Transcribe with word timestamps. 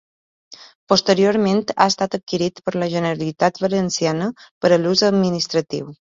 Posteriorment 0.93 1.61
ha 1.73 1.87
estat 1.93 2.17
adquirit 2.19 2.63
per 2.65 2.73
la 2.85 2.89
Generalitat 2.95 3.61
Valenciana 3.67 4.33
per 4.43 4.75
a 4.81 4.83
ús 4.97 5.07
administratiu. 5.13 5.95